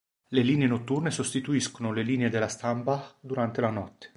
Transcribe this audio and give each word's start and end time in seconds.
Le 0.29 0.41
line 0.41 0.65
notturne 0.65 1.11
sostituiscono 1.11 1.91
le 1.91 2.01
linee 2.01 2.31
della 2.31 2.47
Stadtbahn 2.47 3.17
durante 3.19 3.61
la 3.61 3.69
notte. 3.69 4.09